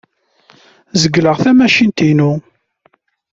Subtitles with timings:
[1.01, 2.31] Zegleɣ tamacint-inu.